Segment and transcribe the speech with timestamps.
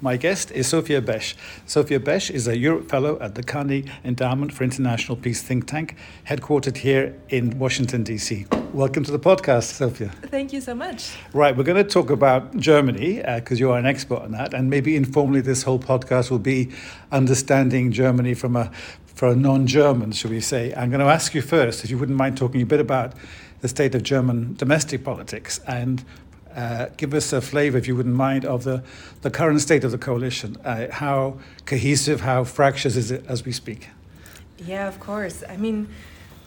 [0.00, 1.34] My guest is Sophia Besch.
[1.66, 5.96] Sophia Besch is a Europe Fellow at the Carnegie Endowment for International Peace think tank,
[6.24, 8.46] headquartered here in Washington, D.C.
[8.72, 10.10] Welcome to the podcast, Sophia.
[10.22, 11.16] Thank you so much.
[11.32, 14.54] Right, we're going to talk about Germany because uh, you are an expert on that,
[14.54, 16.70] and maybe informally, this whole podcast will be
[17.10, 18.70] understanding Germany from a
[19.16, 20.72] for a non-German, should we say?
[20.76, 23.14] I'm going to ask you first, if you wouldn't mind talking a bit about
[23.62, 26.04] the state of German domestic politics and
[26.54, 28.82] uh, give us a flavour, if you wouldn't mind, of the,
[29.22, 30.56] the current state of the coalition.
[30.64, 33.88] Uh, how cohesive, how fractious is it as we speak?
[34.58, 35.44] Yeah, of course.
[35.48, 35.88] I mean,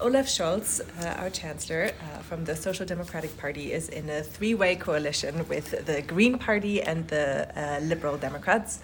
[0.01, 4.55] Olaf Scholz, uh, our chancellor uh, from the Social Democratic Party, is in a three
[4.55, 8.79] way coalition with the Green Party and the uh, Liberal Democrats.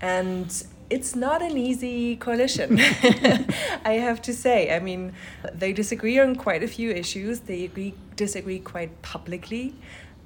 [0.00, 0.50] And
[0.90, 2.78] it's not an easy coalition,
[3.84, 4.74] I have to say.
[4.74, 5.12] I mean,
[5.52, 9.74] they disagree on quite a few issues, they agree, disagree quite publicly.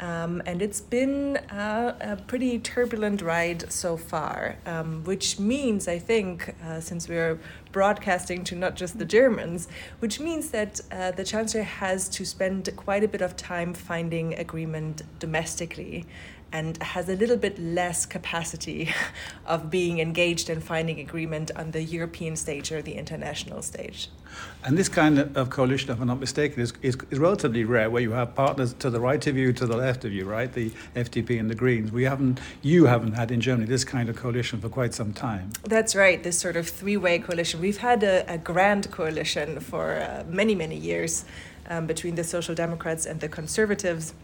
[0.01, 6.55] Um, and it's been a, pretty turbulent ride so far, um, which means, I think,
[6.65, 7.39] uh, since we're
[7.73, 12.69] broadcasting to not just the Germans, which means that uh, the Chancellor has to spend
[12.77, 16.07] quite a bit of time finding agreement domestically
[16.53, 18.93] and has a little bit less capacity
[19.47, 24.09] of being engaged and finding agreement on the European stage or the international stage.
[24.65, 28.03] And this kind of coalition, if I'm not mistaken, is, is, is, relatively rare, where
[28.03, 30.53] you have partners to the right of you, to the left of you, right?
[30.53, 31.91] The FDP and the Greens.
[31.91, 35.51] We haven't, you haven't had in Germany this kind of coalition for quite some time.
[35.65, 36.23] That's right.
[36.23, 37.61] This sort of three-way coalition.
[37.61, 41.25] We've had a, a grand coalition for uh, many, many years
[41.69, 44.15] um, between the Social Democrats and the Conservatives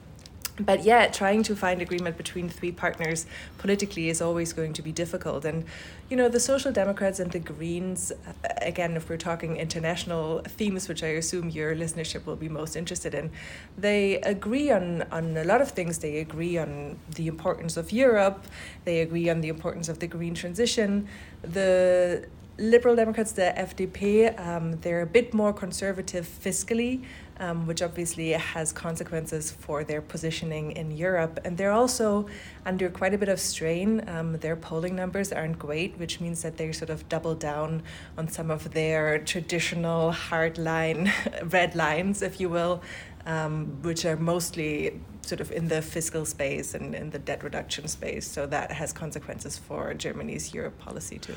[0.58, 3.26] but yeah, trying to find agreement between three partners
[3.58, 5.44] politically is always going to be difficult.
[5.44, 5.64] And,
[6.08, 8.32] you know, the Social Democrats and the Greens, uh,
[8.62, 13.14] again, if we're talking international themes, which I assume your listenership will be most interested
[13.14, 13.30] in,
[13.76, 15.98] they agree on, on a lot of things.
[15.98, 18.46] They agree on the importance of Europe,
[18.84, 21.08] they agree on the importance of the green transition.
[21.42, 22.26] The
[22.58, 27.04] Liberal Democrats, the FDP, um, they're a bit more conservative fiscally
[27.38, 31.38] um, which obviously has consequences for their positioning in Europe.
[31.44, 32.26] And they're also
[32.64, 34.02] under quite a bit of strain.
[34.08, 37.82] Um, their polling numbers aren't great, which means that they sort of double down
[38.16, 41.12] on some of their traditional hard line,
[41.44, 42.82] red lines, if you will,
[43.26, 47.88] um, which are mostly sort of in the fiscal space and in the debt reduction
[47.88, 48.26] space.
[48.26, 51.34] So that has consequences for Germany's Europe policy too.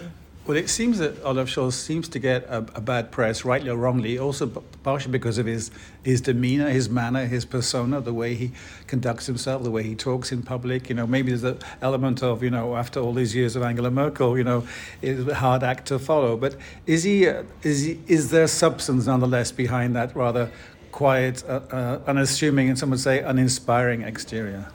[0.47, 3.77] Well, it seems that Olaf Scholz seems to get a, a, bad press, rightly or
[3.77, 4.47] wrongly, also
[4.81, 5.69] partially because of his,
[6.01, 8.51] his demeanor, his manner, his persona, the way he
[8.87, 10.89] conducts himself, the way he talks in public.
[10.89, 13.91] You know, maybe there's an element of, you know, after all these years of Angela
[13.91, 14.65] Merkel, you know,
[15.03, 16.35] it's a hard act to follow.
[16.35, 16.55] But
[16.87, 20.49] is he, uh, is he, is there substance nonetheless behind that rather
[20.91, 24.71] quiet, uh, uh, unassuming, and some would say uninspiring exterior?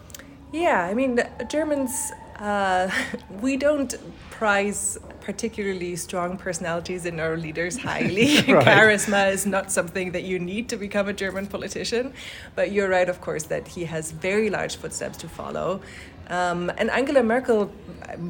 [0.52, 2.90] Yeah, I mean, Germans uh,
[3.40, 3.94] we don't
[4.30, 8.36] prize particularly strong personalities in our leaders highly.
[8.48, 8.66] right.
[8.66, 12.12] Charisma is not something that you need to become a German politician.
[12.54, 15.80] But you're right, of course, that he has very large footsteps to follow.
[16.28, 17.70] Um, and Angela Merkel,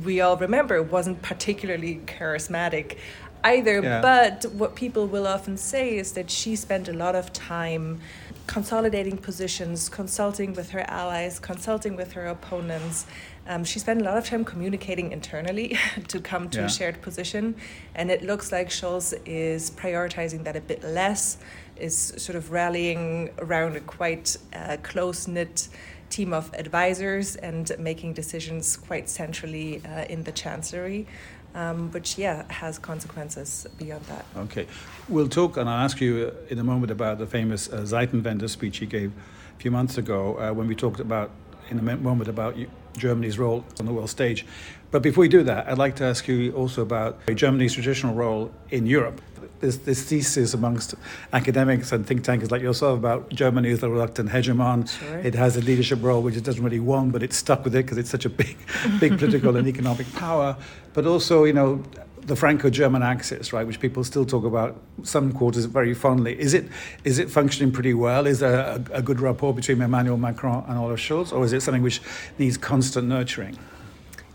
[0.04, 2.98] we all remember, wasn't particularly charismatic
[3.44, 3.82] either.
[3.82, 4.00] Yeah.
[4.00, 8.00] But what people will often say is that she spent a lot of time
[8.46, 13.06] consolidating positions, consulting with her allies, consulting with her opponents.
[13.46, 15.78] Um, she spent a lot of time communicating internally
[16.08, 16.66] to come to yeah.
[16.66, 17.54] a shared position,
[17.94, 21.38] and it looks like Scholz is prioritizing that a bit less,
[21.76, 25.68] is sort of rallying around a quite uh, close knit
[26.10, 31.06] team of advisors and making decisions quite centrally uh, in the chancellery
[31.54, 34.24] um, which yeah has consequences beyond that.
[34.36, 34.66] Okay,
[35.08, 38.48] we'll talk, and I'll ask you uh, in a moment about the famous uh, Zeitenwende
[38.48, 39.12] speech he gave
[39.56, 41.30] a few months ago uh, when we talked about
[41.70, 42.56] in a moment about
[42.96, 44.44] Germany's role on the world stage.
[44.90, 48.52] But before we do that, I'd like to ask you also about Germany's traditional role
[48.70, 49.20] in Europe.
[49.64, 50.94] There's this thesis amongst
[51.32, 54.86] academics and think tankers like yourself about Germany as the reluctant hegemon.
[54.86, 55.20] Sure.
[55.20, 57.86] It has a leadership role which it doesn't really want, but it's stuck with it
[57.86, 58.58] because it's such a big,
[59.00, 60.54] big political and economic power.
[60.92, 61.82] But also, you know,
[62.18, 66.38] the Franco-German axis, right, which people still talk about some quarters very fondly.
[66.38, 66.68] Is it
[67.04, 68.26] is it functioning pretty well?
[68.26, 71.62] Is there a, a good rapport between Emmanuel Macron and Olaf Scholz, or is it
[71.62, 72.02] something which
[72.38, 73.56] needs constant nurturing?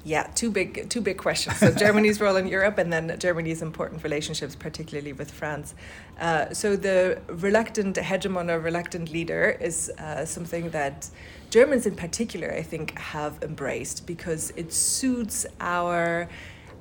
[0.06, 1.58] Yeah, two big two big questions.
[1.58, 5.76] So Germany's role in Europe, and then Germany's important relationships, particularly with France.
[6.20, 11.10] Uh, so the reluctant hegemon or reluctant leader is uh, something that
[11.50, 16.30] Germans, in particular, I think, have embraced because it suits our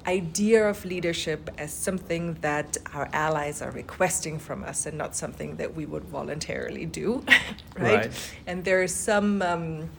[0.06, 5.56] idea of leadership as something that our allies are requesting from us and not something
[5.56, 7.24] that we would voluntarily do,
[7.78, 8.06] right?
[8.06, 8.34] right.
[8.46, 9.42] And there is some.
[9.42, 9.90] Um,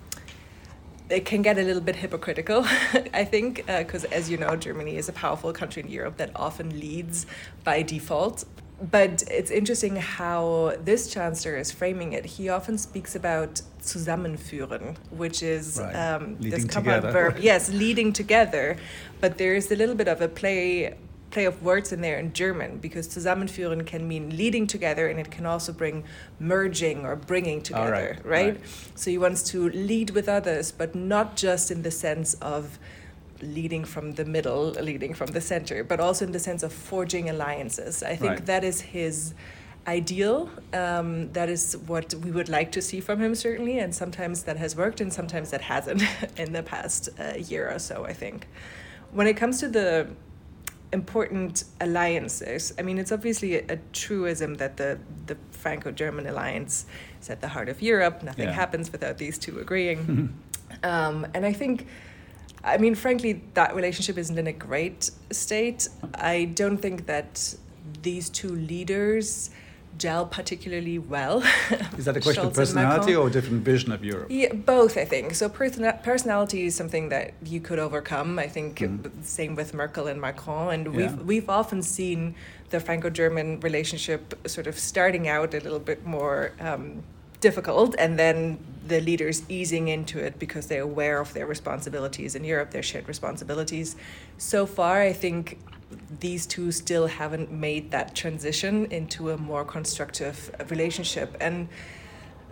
[1.09, 2.63] it can get a little bit hypocritical,
[3.13, 6.31] I think, because uh, as you know, Germany is a powerful country in Europe that
[6.35, 7.25] often leads
[7.63, 8.45] by default.
[8.81, 12.25] But it's interesting how this chancellor is framing it.
[12.25, 15.94] He often speaks about zusammenführen, which is Right.
[15.95, 17.38] um, this compound verb.
[17.41, 18.77] Yes, leading together.
[19.19, 20.95] But there's a little bit of a play
[21.31, 25.30] play of words in there in German because zusammenführen can mean leading together and it
[25.31, 26.04] can also bring
[26.40, 28.54] merging or bringing together, right, right?
[28.56, 28.62] right.
[28.96, 32.80] So he wants to lead with others, but not just in the sense of
[33.42, 37.30] leading from the middle, leading from the center, but also in the sense of forging
[37.30, 38.04] alliances.
[38.04, 38.46] I think Right.
[38.48, 39.34] that is his
[39.88, 40.50] ideal.
[40.74, 44.58] Um, that is what we would like to see from him, certainly, and sometimes that
[44.58, 46.04] has worked and sometimes that hasn't
[46.38, 48.48] in the past uh, year or so, I think.
[49.12, 50.08] When it comes to the
[50.91, 52.74] important alliances.
[52.80, 56.86] I mean, it's obviously a, a truism that the, the Franco German alliance
[57.21, 58.24] is at the heart of Europe.
[58.24, 58.53] Nothing Yeah.
[58.53, 60.33] happens without these two agreeing.
[60.83, 61.86] um, and I think,
[62.63, 65.88] I mean, frankly, that relationship isn't in a great state.
[66.15, 67.56] I don't think that
[68.01, 69.50] these two leaders
[69.97, 71.39] gel particularly well.
[71.97, 74.27] Is that a question of personality or a different vision of Europe?
[74.30, 75.36] Yeah, both, I think.
[75.36, 78.39] So person- personality is something that you could overcome.
[78.39, 78.88] I think uh,
[79.21, 82.36] same with Merkel and Macron, and we've we've often seen
[82.69, 87.03] the Franco-German relationship sort of starting out a little bit more um,
[87.42, 92.44] difficult, and then the leaders easing into it because they're aware of their responsibilities in
[92.44, 93.95] Europe, their shared responsibilities.
[94.38, 95.59] So far, I think
[96.19, 101.68] these two still haven't made that transition into a more constructive relationship, and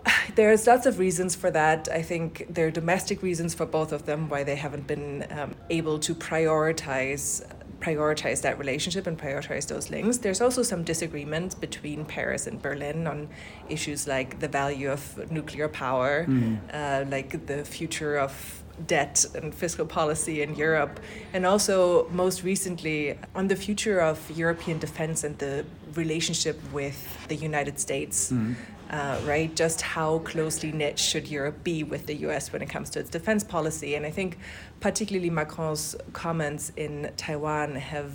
[0.34, 1.88] there's lots of reasons for that.
[1.92, 5.54] I think there are domestic reasons for both of them why they haven't been um,
[5.70, 7.44] able to prioritize
[7.80, 10.18] prioritize that relationship and prioritize those links.
[10.18, 13.28] There's also some disagreement between Paris and Berlin on
[13.68, 16.58] issues like the value of nuclear power, Mm.
[16.72, 21.00] uh, like the future of debt and fiscal policy in Europe,
[21.32, 25.64] and also most recently on the future of European defense and the
[25.94, 28.54] relationship with the United States Mm.
[28.90, 29.54] uh, right?
[29.54, 33.10] Just how closely knit should Europe be with the US when it comes to its
[33.10, 33.94] defense policy?
[33.96, 34.38] And I think,
[34.80, 38.12] particularly Macron's comments in Taiwan have,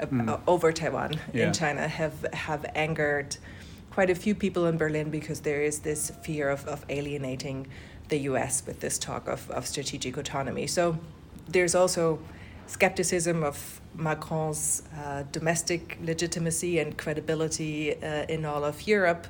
[0.00, 0.28] uh, Mm.
[0.28, 1.46] uh, over Taiwan Yeah.
[1.46, 3.36] in China, have, have angered
[3.90, 7.66] quite a few people in Berlin because there is this fear of, of alienating
[8.08, 10.66] the US with this talk of, of strategic autonomy.
[10.66, 10.98] So
[11.48, 12.18] there's also
[12.66, 19.26] skepticism of Macron's uh, domestic legitimacy and credibility uh, in all of Europe.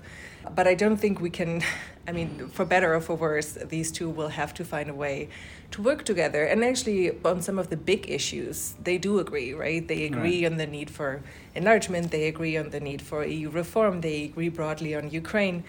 [0.55, 1.62] But I don't think we can,
[2.09, 5.29] I mean, for better or for worse, these two will have to find a way
[5.73, 6.44] to work together.
[6.44, 9.87] And actually, on some of the big issues, they do agree, right?
[9.87, 10.53] They agree Right.
[10.53, 11.23] on the need for
[11.55, 15.65] enlargement, they agree on the need for EU reform, they agree broadly on Ukraine.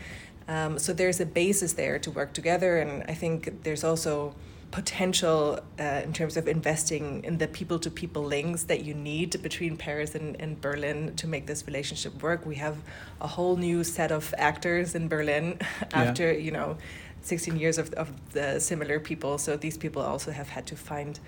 [0.48, 2.78] Um, so there's a basis there to work together.
[2.78, 4.36] And I think there's also
[4.72, 9.42] potential uh, in terms of investing in the people to people links that you need
[9.42, 12.46] between Paris and, and Berlin to make this relationship work.
[12.46, 12.78] We have
[13.22, 15.60] a whole new set of actors in Berlin
[15.94, 16.78] after, you know,
[17.22, 19.38] 16 years of, of the similar people.
[19.38, 21.20] So these people also have had to find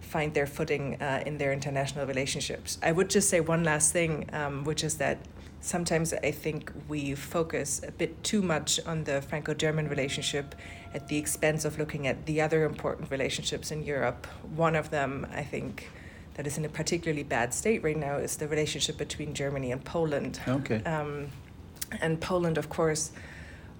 [0.00, 2.78] find their footing uh, in their international relationships.
[2.82, 5.18] I would just say one last thing, um, which is that
[5.60, 10.54] sometimes I think we focus a bit too much on the Franco German relationship
[10.94, 14.26] at the expense of looking at the other important relationships in Europe.
[14.54, 15.90] One of them, I think,
[16.34, 19.84] that is in a particularly bad state right now is the relationship between Germany and
[19.84, 20.40] Poland.
[20.46, 20.82] Okay.
[20.84, 21.28] Um,
[22.00, 23.10] and Poland, of course,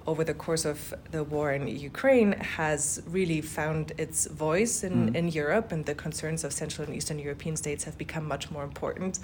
[0.07, 5.17] over the course of the war in Ukraine, has really found its voice in, Mm.
[5.17, 8.65] in Europe, and the concerns of Central and Eastern European states have become much more
[8.65, 9.19] important.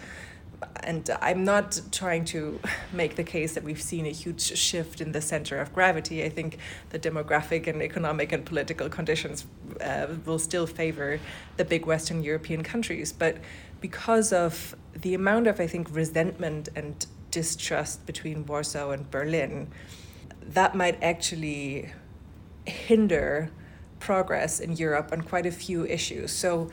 [0.82, 2.60] And I'm not trying to
[2.92, 6.24] make the case that we've seen a huge shift in the center of gravity.
[6.24, 6.58] I think
[6.90, 9.46] the demographic and economic and political conditions
[9.80, 11.20] uh, will still favor
[11.56, 13.12] the big Western European countries.
[13.12, 13.38] But
[13.80, 19.68] because of the amount of, I think, resentment and distrust between Warsaw and Berlin,
[20.40, 21.90] that might actually
[22.66, 23.50] hinder
[23.98, 26.30] progress in Europe on quite a few issues.
[26.30, 26.70] So,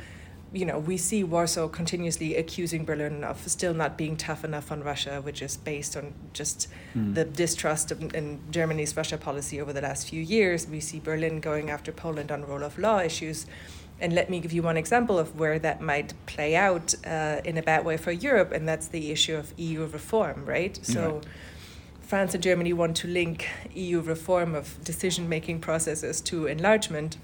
[0.54, 4.84] you know, we see Warsaw continuously accusing Berlin of still not being tough enough on
[4.84, 7.16] Russia, which is based on just Mm.
[7.16, 10.68] the distrust of, in Germany's Russia policy over the last few years.
[10.68, 13.46] We see Berlin going after Poland on rule of law issues.
[14.02, 17.58] And let me give you one example of where that might play out uh, in
[17.58, 20.78] a bad way for Europe, and that's the issue of EU reform, right?
[20.82, 21.22] So,
[22.02, 27.18] France and Germany want to link EU reform of decision making processes to enlargement.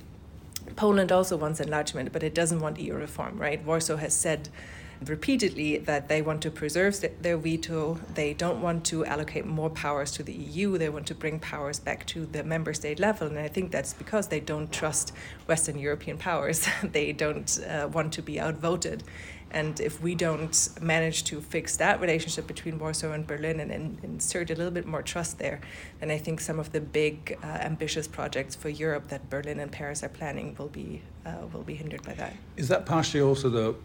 [0.77, 3.63] Poland also wants enlargement, but it doesn't want EU reform, right?
[3.65, 4.47] Warsaw has said
[5.05, 7.99] repeatedly that they want to preserve their veto.
[8.13, 10.77] They don't want to allocate more powers to the EU.
[10.77, 13.27] They want to bring powers back to the member state level.
[13.27, 15.13] And I think that's because they don't trust
[15.47, 16.67] Western European powers.
[16.83, 19.03] they don't uh, want to be outvoted.
[19.51, 23.97] And if we don't manage to fix that relationship between Warsaw and Berlin and, and
[24.03, 25.61] insert a little bit more trust there,
[25.99, 29.71] then I think some of the big, uh, ambitious projects for Europe that Berlin and
[29.71, 32.33] Paris are planning will be uh, will be hindered by that.
[32.55, 33.75] Is that partially also the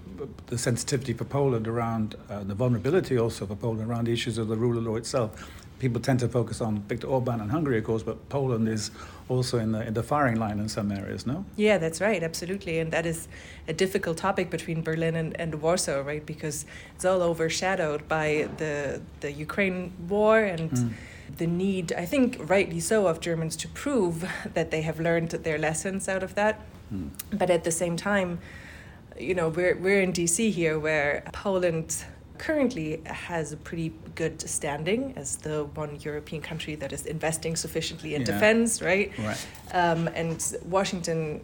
[0.46, 4.48] the sensitivity for Poland around uh, the vulnerability also for Poland around the issues of
[4.48, 5.30] the rule of law itself?
[5.82, 8.92] People tend to focus on Viktor Orban and Hungary, of course, but Poland is
[9.28, 11.44] also in the in the firing line in some areas, no?
[11.56, 13.26] Yeah, that's right, absolutely, and that is
[13.66, 16.24] a difficult topic between Berlin and, and Warsaw, right?
[16.24, 20.70] Because it's all overshadowed by the the Ukraine war and.
[20.70, 20.92] Mm.
[21.38, 24.14] The need, I think, rightly so, of Germans to prove
[24.56, 26.60] that they have learned their lessons out of that.
[26.92, 27.08] Mm.
[27.40, 28.38] But at the same time,
[29.18, 32.04] you know, we're, we're in DC here where Poland
[32.42, 38.16] currently has a pretty good standing as the one European country that is investing sufficiently
[38.16, 38.32] in yeah.
[38.32, 39.12] defense, right?
[39.16, 39.46] Right.
[39.72, 41.40] Um, and Washington,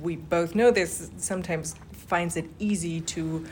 [0.00, 1.74] we both know this, sometimes
[2.06, 3.44] finds it easy to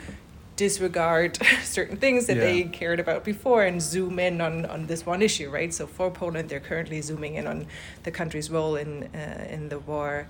[0.55, 2.43] disregard certain things that yeah.
[2.43, 5.73] they cared about before and zoom in on, on this one issue, right?
[5.73, 7.67] So for Poland, they're currently zooming in on
[8.03, 10.27] the country's role in uh, in the war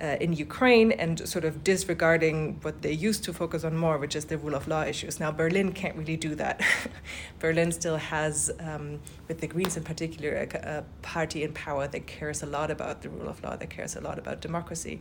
[0.00, 4.16] uh, in Ukraine and sort of disregarding what they used to focus on more, which
[4.16, 5.20] is the rule of law issues.
[5.20, 6.60] Now, Berlin can't really do that.
[7.38, 12.06] Berlin still has, um, with the Greens in particular, a, a, party in power that
[12.06, 15.00] cares a lot about the rule of law, that cares a lot about democracy.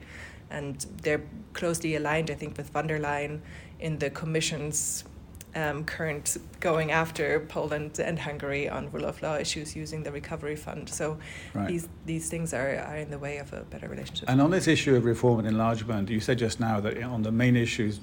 [0.52, 1.24] And they're
[1.54, 3.40] closely aligned, I think, with von der Leyen
[3.80, 5.06] in the Commission's
[5.56, 10.56] um, current going after Poland and Hungary on rule of law issues using the recovery
[10.56, 10.90] fund.
[10.90, 11.18] So
[11.54, 11.68] right.
[11.68, 14.30] these these things are, are in the way of a better relationship.
[14.30, 17.32] And on this issue of reform and enlargement, you said just now that on the
[17.32, 18.00] main issues.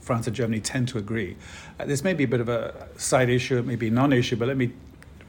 [0.00, 1.36] France and Germany tend to agree.
[1.78, 4.48] Uh, this may be a bit of a side issue, It may maybe non-issue, but
[4.48, 4.72] let me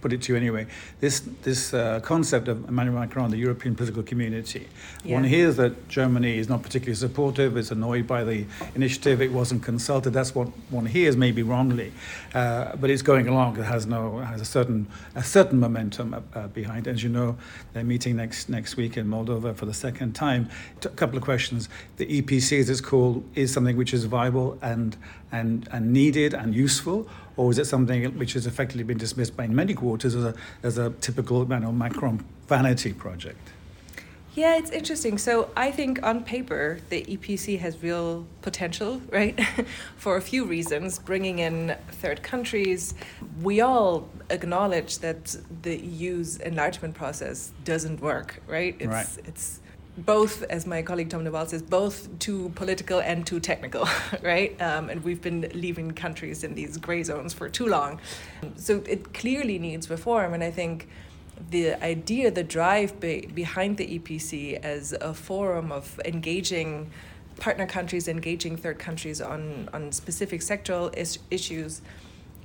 [0.01, 0.67] put it to you anyway.
[0.99, 4.67] This this uh, concept of Emmanuel Macron, the European political community.
[5.03, 5.15] Yeah.
[5.15, 7.57] One hears that Germany is not particularly supportive.
[7.57, 9.21] It's annoyed by the initiative.
[9.21, 10.11] It wasn't consulted.
[10.11, 11.91] That's what one hears, maybe wrongly,
[12.33, 13.57] uh, but it's going along.
[13.57, 16.87] It has no has a certain a certain momentum uh, behind.
[16.87, 16.91] It.
[16.91, 17.37] As you know,
[17.73, 20.49] they're meeting next next week in Moldova for the second time.
[20.83, 21.69] A couple of questions.
[21.97, 24.95] The EPC, as it's called, is something which is viable and
[25.31, 27.07] and and needed and useful
[27.39, 30.77] or is it something which has effectively been dismissed by many quarters as a, as
[30.77, 33.39] a typical you know, Macron vanity project?
[34.35, 35.17] Yeah, it's interesting.
[35.17, 39.39] So I think on paper, the EPC has real potential, right?
[39.95, 40.99] For a few reasons.
[40.99, 42.93] Bringing in third countries,
[43.41, 48.75] we all acknowledge that the EU's enlargement process doesn't work, right?
[48.79, 49.17] It's, right.
[49.23, 49.61] It's
[50.05, 53.87] both, as my colleague Tom de Waal says, both too political and too technical,
[54.21, 54.59] right?
[54.61, 57.99] Um, and we've been leaving countries in these gray zones for too long.
[58.55, 60.33] So it clearly needs reform.
[60.33, 60.87] And I think
[61.49, 66.91] the idea, the drive be- behind the EPC as a forum of engaging
[67.37, 71.81] partner countries, engaging third countries on, on specific sectoral is- issues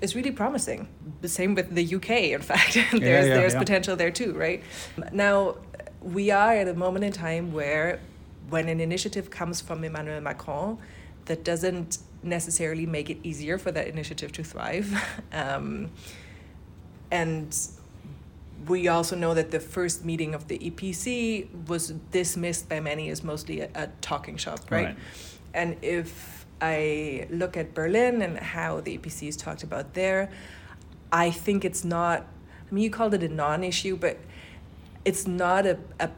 [0.00, 0.88] is really promising.
[1.20, 2.74] The same with the UK, in fact.
[2.74, 3.58] there's yeah, yeah, there's yeah.
[3.58, 4.62] potential there too, right?
[5.12, 5.56] Now,
[6.04, 7.98] we are at a moment in time where
[8.50, 10.78] when an initiative comes from Emmanuel Macron,
[11.24, 14.92] that doesn't necessarily make it easier for that initiative to thrive.
[15.32, 15.90] Um,
[17.10, 17.56] and
[18.68, 23.22] we also know that the first meeting of the EPC was dismissed by many as
[23.22, 24.86] mostly a, a talking shop, right?
[24.86, 24.96] right?
[25.52, 30.30] And if I look at Berlin and how the EPC is talked about there,
[31.12, 32.26] I think it's not,
[32.68, 34.18] I mean, you called it a non issue, but
[35.04, 36.10] it's not a, a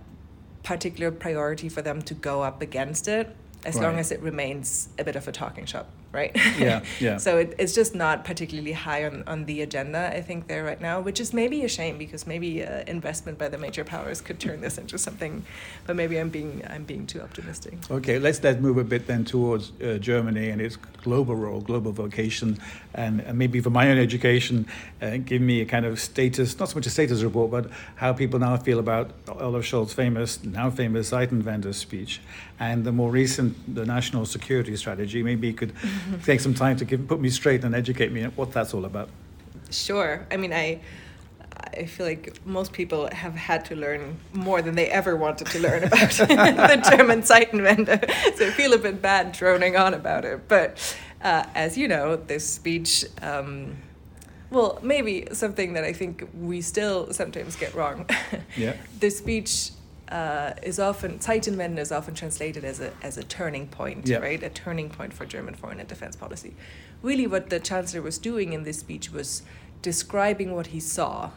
[0.63, 3.83] particular priority for them to go up against it as right.
[3.83, 6.33] long as it remains a bit of a talking shop right?
[6.59, 7.19] Yeah, yeah.
[7.19, 10.81] so it, it's just not particularly high on, on the agenda, I think, there right
[10.81, 14.41] now, which is maybe a shame because maybe uh, investment by the major powers could
[14.41, 15.45] turn this into something.
[15.87, 17.75] But maybe I'm being I'm being too optimistic.
[17.91, 21.93] Okay, let's let's move a bit then towards uh, Germany and its global role, global
[21.93, 22.59] vocation,
[22.95, 24.67] and, and maybe for my own education,
[25.01, 28.13] uh, give me a kind of status, not so much a status report, but how
[28.13, 32.21] people now feel about Olaf Scholz's famous, now famous Zeitenwende speech,
[32.59, 35.23] and the more recent, the national security strategy.
[35.23, 35.73] Maybe you could
[36.25, 38.85] take some time to give, put me straight and educate me on what that's all
[38.85, 39.09] about.
[39.71, 40.27] Sure.
[40.31, 40.81] I mean, I.
[41.75, 45.59] I feel like most people have had to learn more than they ever wanted to
[45.59, 48.37] learn about the German Zeitenwende.
[48.37, 50.49] So I feel a bit bad droning on about it.
[50.49, 53.77] But uh, as you know, this speech, um,
[54.51, 58.09] well, maybe something that I think we still sometimes get wrong.
[58.57, 58.77] Yeah.
[59.01, 59.71] the speech
[60.09, 64.19] uh, is often Zeitenwende is often translated as a as a turning point, Yeah.
[64.19, 64.43] right?
[64.43, 66.55] A turning point for German foreign and defense policy.
[67.03, 69.43] Really, what the chancellor was doing in this speech was
[69.83, 71.31] describing what he saw,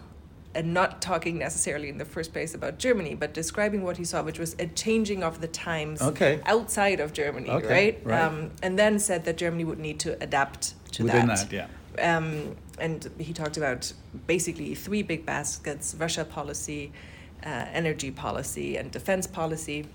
[0.55, 4.23] and not talking necessarily in the first place about Germany, but describing what he saw,
[4.23, 6.39] which was a changing of the times Okay.
[6.45, 7.99] outside of Germany, Okay, right?
[8.03, 8.21] right.
[8.21, 11.49] Um, and then said that Germany would need to adapt to Within that.
[11.49, 11.67] that,
[11.99, 12.17] yeah.
[12.17, 13.93] Um, and he talked about
[14.25, 16.91] basically three big baskets Russia policy,
[17.45, 19.85] uh, energy policy, and defense policy.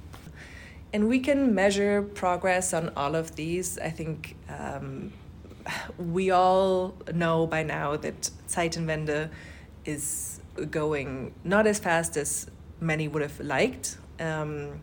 [0.93, 3.79] And we can measure progress on all of these.
[3.79, 5.13] I think um,
[5.99, 9.31] we all know by now that Zeitenwende
[9.85, 12.49] is going not as fast as
[12.81, 14.81] many would have liked, um,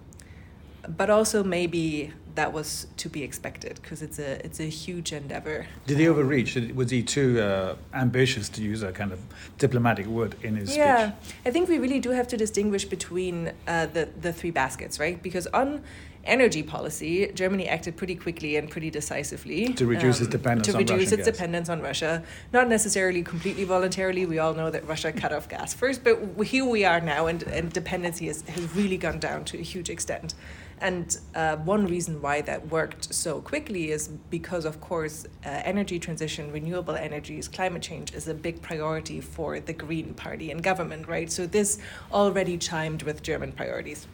[0.87, 5.67] but also maybe that was to be expected because it's a it's a huge endeavor.
[5.87, 6.55] Did he overreach?
[6.73, 9.19] Was he too uh, ambitious to use a kind of
[9.57, 11.35] diplomatic word in his yeah, speech?
[11.45, 15.21] I think we really do have to distinguish between uh, the the three baskets, right?
[15.21, 15.83] Because on
[16.23, 20.73] energy policy, Germany acted pretty quickly and pretty decisively um, To reduce its dependence to
[20.73, 21.35] on reduce Russian its gas.
[21.35, 22.23] dependence on Russia.
[22.53, 24.25] Not necessarily completely voluntarily.
[24.25, 27.43] We all know that Russia cut off gas first, but here we are now, and,
[27.43, 30.35] and dependency has, has really gone down to a huge extent.
[30.81, 35.99] And uh, one reason why that worked so quickly is because, of course, uh, energy
[35.99, 41.07] transition, renewable energies, climate change is a big priority for the Green Party in government,
[41.07, 41.31] right?
[41.31, 41.77] So this
[42.11, 44.07] already chimed with German priorities.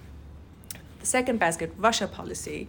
[0.99, 2.67] The second basket, Russia policy.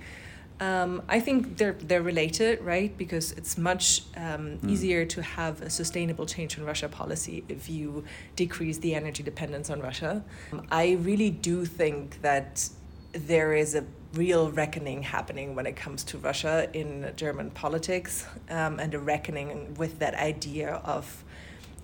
[0.60, 2.96] Um, I think they're they're related, right?
[2.98, 4.70] Because it's much um, Mm.
[4.70, 9.70] easier to have a sustainable change in Russia policy if you decrease the energy dependence
[9.70, 10.24] on Russia.
[10.70, 12.68] I really do think that
[13.12, 13.84] there is a
[14.14, 19.74] real reckoning happening when it comes to Russia in German politics, um, and a reckoning
[19.74, 21.24] with that idea of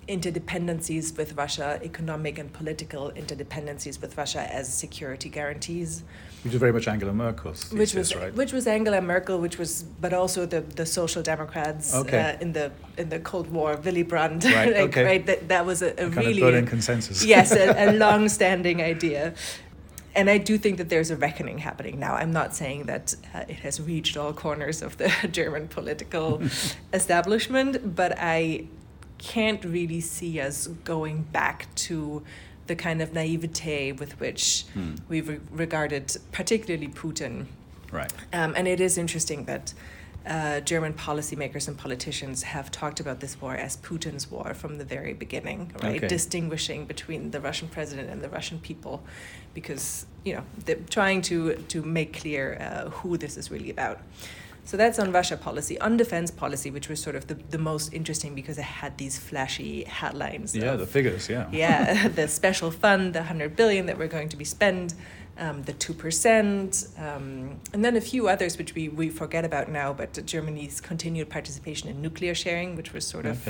[0.07, 6.03] interdependencies with Russia, economic and political interdependencies with Russia as security guarantees
[6.43, 8.33] Which is very much Angela Merkel's which was right?
[8.35, 12.21] which was Angela Merkel, which was but also the the Social Democrats Okay.
[12.37, 15.03] uh, in the in the Cold War, Willy Brandt, Right, like, okay.
[15.03, 15.25] right?
[15.25, 17.25] That that was a, a really of Berlin consensus.
[17.25, 19.33] yes, a, a long-standing idea.
[20.15, 22.13] And I do think that there's a reckoning happening now.
[22.15, 26.41] I'm not saying that uh, it has reached all corners of the German political
[26.93, 28.67] establishment, but I
[29.17, 32.23] can't really see us going back to
[32.67, 34.95] the kind of naivete with which Hmm.
[35.07, 37.45] we've re- regarded, particularly Putin.
[37.91, 38.11] Right.
[38.33, 39.73] Um, and it is interesting that
[40.25, 44.85] uh, German policymakers and politicians have talked about this war as Putin's war from the
[44.85, 45.97] very beginning, right?
[45.97, 46.07] Okay.
[46.07, 49.03] Distinguishing between the Russian president and the Russian people,
[49.53, 53.99] because you know they're trying to to make clear uh, who this is really about.
[54.65, 55.79] So that's on Russia policy.
[55.79, 59.19] On defense policy, which was sort of the, the most interesting because it had these
[59.19, 60.55] flashy headlines.
[60.55, 61.47] Yeah, of, the figures, yeah.
[61.51, 64.95] yeah, the special fund, the 100 billion that we're going to be spent,
[65.37, 69.91] um, the 2%, um, and then a few others which we, we forget about now,
[69.91, 73.45] but Germany's continued participation in nuclear sharing, which was sort of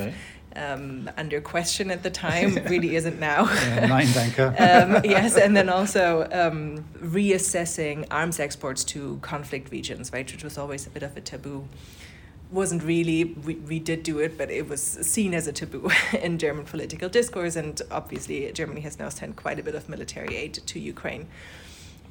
[0.56, 3.46] um, under question at the time, really isn't now.
[3.66, 4.08] Yeah, nine
[4.40, 10.58] um, yes, and then also um, reassessing arms exports to conflict regions, right, which was
[10.58, 11.68] always a bit of a taboo.
[12.52, 15.90] Wasn't really, we, we did do it, but it was seen as a taboo
[16.22, 20.36] in German political discourse, and obviously Germany has now sent quite a bit of military
[20.36, 21.28] aid to Ukraine.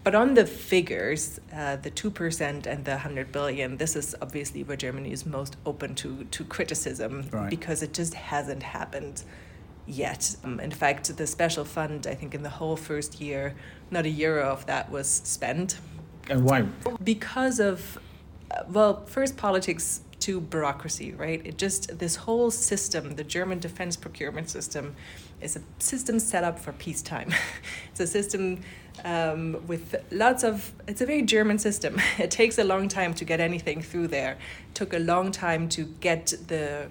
[0.05, 4.77] But on the figures, uh, the 2% and the 100 billion, this is obviously where
[4.77, 7.49] Germany is most open to, to criticism Right.
[7.49, 9.25] because it just hasn't happened
[9.87, 10.37] yet.
[10.45, 13.55] Um, in fact, the special fund, I think in the whole first year,
[13.91, 15.79] not a euro of that was spent
[16.29, 16.67] And why?
[17.03, 17.99] because of,
[18.51, 21.41] uh, well, first politics to bureaucracy, right?
[21.47, 24.95] It just, this whole system, the German defense procurement system,
[25.45, 27.33] is a system set up for peacetime.
[27.91, 28.61] it's a system
[29.05, 32.01] um, with lots of, it's a very German system.
[32.19, 34.33] It takes a long time to get anything through there.
[34.69, 36.89] It took a long time to get the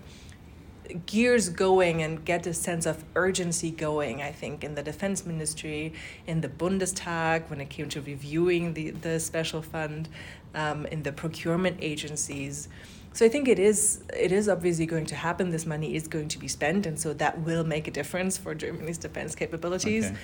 [1.05, 5.93] gears going and get a sense of urgency going, I think, in the defense ministry,
[6.27, 10.09] in the Bundestag, when it came to reviewing the, the special fund,
[10.53, 12.67] um, in the procurement agencies.
[13.13, 15.51] So I think it is it is obviously going to happen.
[15.51, 18.55] This money is going to be spent, and so that will make a difference for
[18.55, 20.05] Germany's defense capabilities.
[20.05, 20.15] Okay.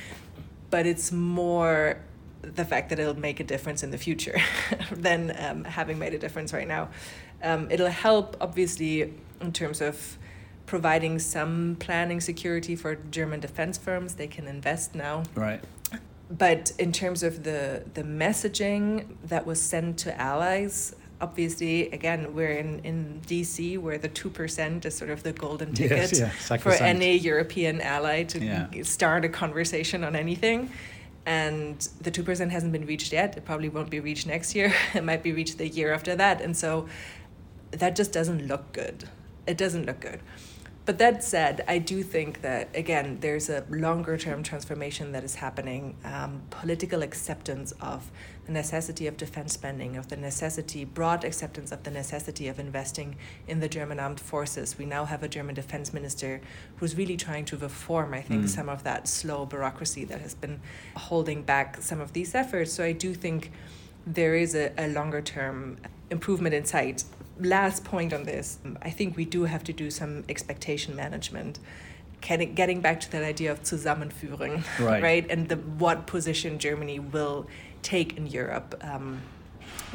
[0.69, 1.99] But it's more
[2.41, 4.38] the fact that it'll make a difference in the future
[4.91, 6.89] than um, having made a difference right now.
[7.43, 10.17] Um, it'll help, obviously, in terms of
[10.65, 14.15] providing some planning security for German defense firms.
[14.15, 15.23] They can invest now.
[15.36, 15.62] Right.
[16.30, 22.51] But in terms of the, the messaging that was sent to allies, obviously, again, we're
[22.53, 26.71] in, in DC where the 2% is sort of the golden ticket Yes, yeah, for
[26.71, 28.67] any European ally to Yeah.
[28.84, 30.69] start a conversation on anything.
[31.25, 33.38] and the 2% hasn't been reached yet.
[33.38, 34.73] It probably won't be reached next year.
[34.95, 36.41] it might be reached the year after that.
[36.41, 36.88] And so
[37.71, 39.08] that just doesn't look good.
[39.45, 40.21] It doesn't look good.
[40.89, 45.36] But that said, I do think that, again, there's a longer term transformation that is
[45.36, 45.95] happening.
[46.04, 48.10] Um, political acceptance of
[48.47, 53.17] the necessity of defense spending, of the necessity, broad acceptance of the necessity of investing
[53.47, 54.80] in the German armed forces.
[54.80, 56.41] We now have a German defense minister
[56.78, 58.49] who's really trying to reform, I think, mm.
[58.49, 60.60] some of that slow bureaucracy that has been
[60.95, 62.73] holding back some of these efforts.
[62.73, 63.52] So I do think
[64.08, 65.78] there is a, a longer term
[66.10, 67.04] improvement in sight
[67.39, 71.60] last point on this, I think we do have to do some expectation management.
[72.21, 75.02] Getting back to that idea of Zusammenführung, right?
[75.10, 75.32] right?
[75.32, 77.47] And the what position Germany will
[77.82, 78.75] take in Europe.
[78.82, 79.21] Um,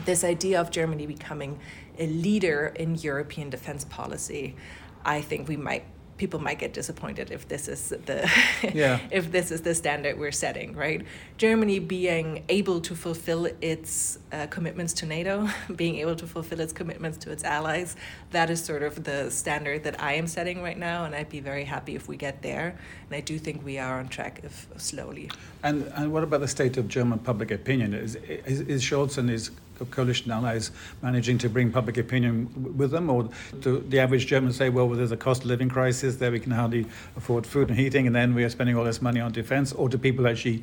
[0.07, 1.61] this idea of Germany becoming
[1.99, 4.57] a leader in European defense policy,
[5.05, 5.85] I think we might
[6.17, 8.31] people might get disappointed if this is the
[8.75, 9.01] yeah.
[9.11, 11.05] if this is the standard we're setting right?
[11.37, 16.73] Germany being able to fulfill its uh, commitments to nato being able to fulfill its
[16.73, 17.97] commitments to its allies
[18.31, 21.41] that is sort of the standard that i am setting right now and i'd be
[21.41, 22.79] very happy if we get there.
[23.07, 25.31] And i do think we are on track if slowly.
[25.63, 27.95] And and what about the state of german public opinion?
[27.95, 29.51] Is is, is scholz and his
[29.91, 30.71] coalition allies
[31.03, 33.29] managing to bring public opinion with them, or
[33.63, 36.87] the average German say, well, there's a cost of living crisis there, we can hardly
[37.17, 39.89] afford food and heating, and then we are spending all this money on defense, or
[39.89, 40.63] do people actually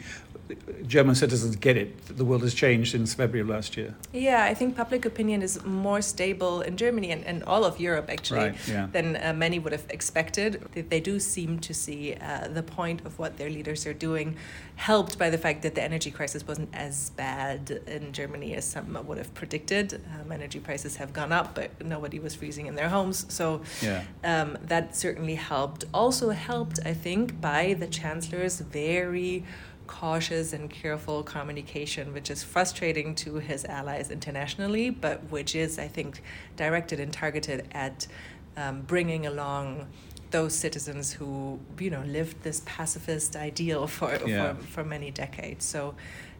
[0.88, 2.18] German citizens get it.
[2.18, 3.96] The world has changed since February of last year.
[4.14, 8.10] Yeah, I think public opinion is more stable in Germany and, and all of Europe
[8.10, 8.88] actually right, yeah.
[8.92, 10.64] than uh, many would have expected.
[10.74, 14.36] They, they do seem to see uh, the point of what their leaders are doing,
[14.76, 18.98] helped by the fact that the energy crisis wasn't as bad in Germany as some
[19.08, 20.02] would have predicted.
[20.20, 23.26] Um, energy prices have gone up, but nobody was freezing in their homes.
[23.30, 24.04] So yeah.
[24.24, 25.86] um, that certainly helped.
[25.94, 29.44] Also helped, I think, by the chancellor's very
[29.92, 35.90] cautious and careful communication, which is frustrating to his allies internationally, but which is, I
[35.90, 36.24] think,
[36.56, 38.08] directed and targeted at
[38.56, 39.88] um, bringing along
[40.32, 44.54] those citizens who you know lived this pacifist ideal for yeah.
[44.54, 45.66] for, for many decades.
[45.66, 45.94] So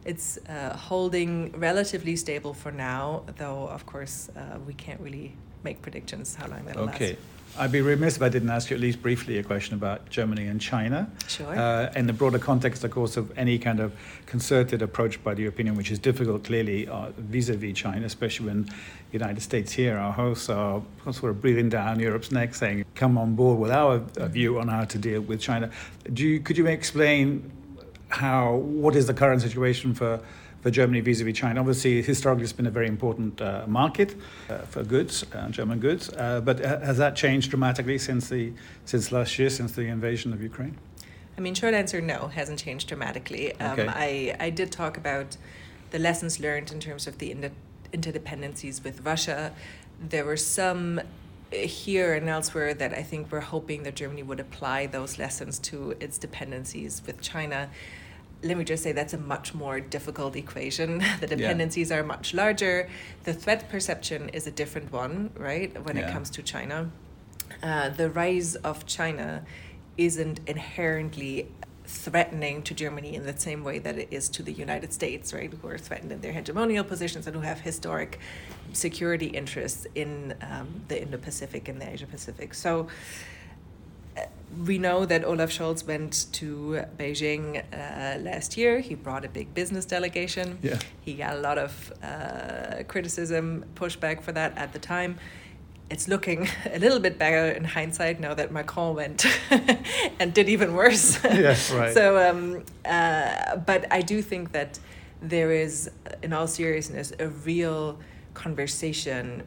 [0.06, 5.82] it's uh, holding relatively stable for now, though of course uh, we can't really make
[5.82, 6.96] predictions how long that'll last.
[6.96, 7.10] okay.
[7.10, 7.18] last.
[7.58, 10.46] I'd be remiss if I didn't ask you at least briefly a question about Germany
[10.46, 11.10] and China.
[11.28, 11.54] Sure.
[11.54, 13.92] Uh, in the broader context, of course, of any kind of
[14.24, 18.46] concerted approach by the European Union, which is difficult clearly vis a vis China, especially
[18.46, 18.72] when the
[19.12, 23.34] United States here, our hosts, are sort of breathing down Europe's neck saying, come on
[23.34, 23.98] board with our
[24.28, 25.70] view on how to deal with China.
[26.10, 27.52] Do you, could you explain
[28.08, 30.20] how, what is the current situation for
[30.62, 31.60] for Germany vis-a-vis China.
[31.60, 34.14] Obviously, historically, it's been a very important uh, market
[34.48, 36.08] uh, for goods, uh, German goods.
[36.08, 38.52] Uh, but has that changed dramatically since the
[38.84, 40.78] since last year, since the invasion of Ukraine?
[41.36, 43.54] I mean, short answer, no, hasn't changed dramatically.
[43.60, 43.88] Um, okay.
[43.88, 45.36] I I did talk about
[45.90, 47.50] the lessons learned in terms of the inter-
[47.92, 49.52] interdependencies with Russia.
[50.00, 51.00] There were some
[51.50, 55.94] here and elsewhere that I think we're hoping that Germany would apply those lessons to
[56.00, 57.68] its dependencies with China
[58.42, 60.98] let me just say that's a much more difficult equation.
[61.20, 61.98] the dependencies yeah.
[61.98, 62.88] are much larger.
[63.24, 66.08] The threat perception is a different one, right, when yeah.
[66.08, 66.90] it comes to China.
[67.62, 69.44] Uh, the rise of China
[69.96, 71.48] isn't inherently
[71.84, 75.52] threatening to Germany in the same way that it is to the United States, right,
[75.52, 78.18] who are threatened in their hegemonial positions and who have historic
[78.72, 82.54] security interests in um, the Indo Pacific and the Asia Pacific.
[82.54, 82.88] So,
[84.66, 88.80] we know that Olaf Scholz went to Beijing uh, last year.
[88.80, 90.58] He brought a big business delegation.
[90.62, 90.78] Yeah.
[91.00, 95.18] He got a lot of uh, criticism, pushback for that at the time.
[95.90, 99.24] It's looking a little bit better in hindsight now that Macron went
[100.20, 101.18] and did even worse.
[101.24, 101.94] yes, right.
[101.94, 104.78] so, um, uh, but I do think that
[105.20, 105.90] there is,
[106.22, 107.98] in all seriousness, a real
[108.34, 109.44] conversation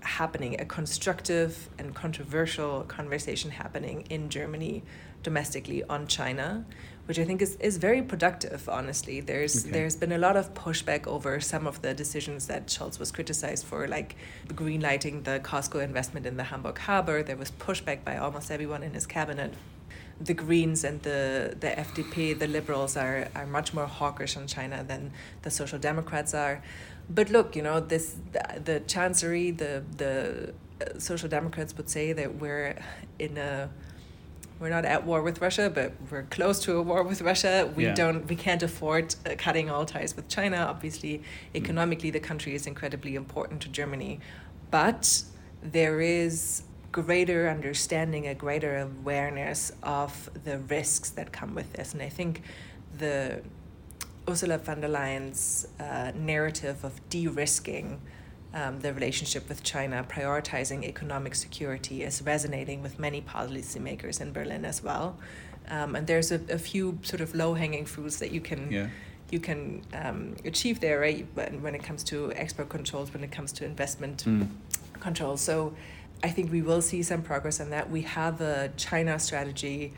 [0.00, 4.82] happening, a constructive and controversial conversation happening in Germany
[5.22, 6.64] domestically on China,
[7.06, 9.20] which I think is, is very productive, honestly.
[9.20, 9.72] There's okay.
[9.72, 13.66] there's been a lot of pushback over some of the decisions that Scholz was criticized
[13.66, 14.16] for, like
[14.48, 17.22] greenlighting the COSCO investment in the Hamburg harbor.
[17.22, 19.54] There was pushback by almost everyone in his cabinet.
[20.20, 24.84] The Greens and the, the FDP, the liberals, are, are much more hawkish on China
[24.86, 26.62] than the Social Democrats are
[27.10, 32.12] but look, you know, this the, the chancery, the the uh, social democrats would say
[32.12, 32.76] that we're
[33.18, 33.68] in a
[34.60, 37.72] we're not at war with Russia, but we're close to a war with Russia.
[37.74, 37.94] We yeah.
[37.94, 40.58] don't, we can't afford uh, cutting all ties with China.
[40.58, 41.22] Obviously,
[41.54, 44.20] economically, the country is incredibly important to Germany,
[44.70, 45.22] but
[45.62, 52.02] there is greater understanding, a greater awareness of the risks that come with this, and
[52.02, 52.42] I think
[52.98, 53.40] the
[54.28, 58.00] Ursula von der Leyen's uh, narrative of de risking
[58.52, 64.64] um, the relationship with China, prioritizing economic security, is resonating with many policymakers in Berlin
[64.64, 65.16] as well.
[65.68, 68.70] Um, and there's a, a, few sort of low hanging fruits that you can.
[68.70, 68.88] Yeah.
[69.30, 71.24] You can um, achieve there, right?
[71.34, 74.48] When, when it comes to export controls, when it comes to investment Mm.
[74.98, 75.40] controls.
[75.40, 75.72] So
[76.24, 77.88] I think we will see some progress on that.
[77.88, 79.92] We have a China strategy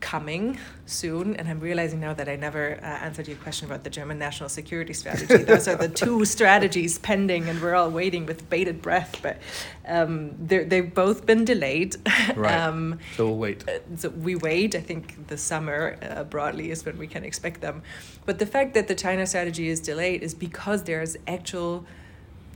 [0.00, 3.90] coming soon, and I'm realizing now that I never uh, answered your question about the
[3.90, 5.38] German national security strategy.
[5.38, 9.18] Those are the two strategies pending, and we're all waiting with bated breath.
[9.22, 9.38] But
[9.86, 11.96] um, they've both been delayed.
[12.36, 12.52] Right.
[12.60, 13.68] um, So we'll wait.
[13.68, 14.74] uh, so we wait.
[14.74, 17.82] I think the summer uh, broadly is when we can expect them.
[18.26, 21.86] But the fact that the China strategy is delayed is because there's actual,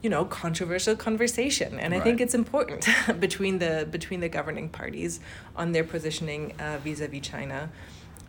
[0.03, 2.89] you know, controversial conversation, and I think it's important
[3.21, 5.21] between the between the governing parties
[5.57, 7.71] on their positioning uh, vis-a-vis China.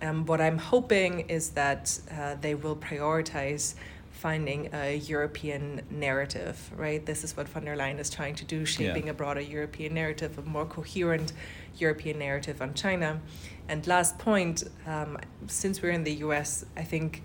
[0.02, 3.76] Um, what I'm hoping is that uh, they will prioritize
[4.12, 7.06] finding a European narrative, right?
[7.06, 10.38] This is what von der Leyen is trying to do, shaping a broader European narrative,
[10.38, 11.34] a more coherent
[11.78, 13.20] European narrative on China.
[13.68, 17.24] And last point, um, since we're in the US, I think,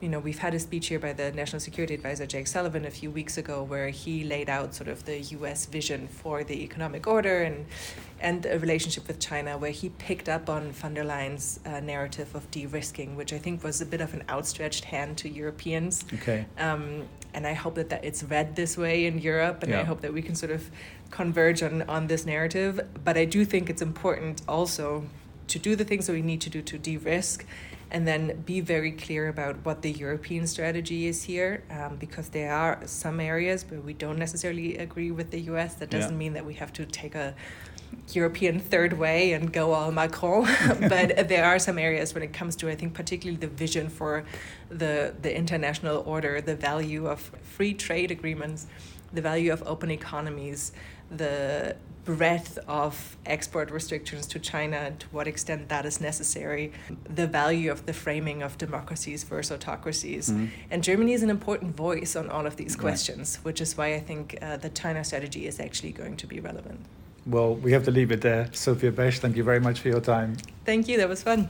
[0.00, 2.90] you know, we've had a speech here by the National Security Advisor, Jake Sullivan, a
[2.90, 7.06] few weeks ago, where he laid out sort of the US vision for the economic
[7.06, 7.64] order and,
[8.20, 12.34] and a relationship with China, where he picked up on von der Leyen's uh, narrative
[12.34, 16.04] of de risking, which I think was a bit of an outstretched hand to Europeans.
[16.12, 16.44] Okay.
[16.58, 20.02] Um, and I hope that, that it's read this way in Europe, and I hope
[20.02, 20.70] that we can sort of
[21.10, 22.80] converge on, on this narrative.
[23.02, 25.04] But I do think it's important also
[25.48, 27.44] to do the things that we need to do to de risk
[27.90, 32.52] and then be very clear about what the European strategy is here, um, because there
[32.52, 35.74] are some areas where we don't necessarily agree with the US.
[35.74, 37.34] That doesn't mean that we have to take a
[38.12, 40.48] European third way and go all Macron,
[40.80, 44.24] but there are some areas when it comes to, I think, particularly the vision for
[44.68, 48.66] the the international order, the value of free trade agreements,
[49.12, 50.72] the value of open economies,
[51.10, 51.76] the
[52.06, 56.72] breadth of export restrictions to China and to what extent that is necessary,
[57.12, 60.30] the value of the framing of democracies versus autocracies.
[60.30, 60.48] Mhm.
[60.70, 62.82] And Germany is an important voice on all of these Right.
[62.82, 66.40] questions, which is why I think uh, the China strategy is actually going to be
[66.40, 66.80] relevant.
[67.26, 68.48] Well, we have to leave it there.
[68.52, 70.36] Sophia Besch, thank you very much for your time.
[70.64, 71.48] Thank you, that was fun.